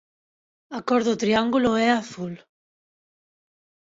[0.77, 2.33] A cor do triángulo é azul.